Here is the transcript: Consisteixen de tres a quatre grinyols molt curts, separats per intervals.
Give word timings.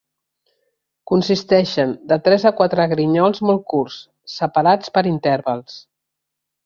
Consisteixen 1.11 1.93
de 2.13 2.17
tres 2.29 2.47
a 2.51 2.53
quatre 2.61 2.87
grinyols 2.95 3.43
molt 3.51 3.63
curts, 3.75 4.01
separats 4.37 4.95
per 4.97 5.05
intervals. 5.15 5.77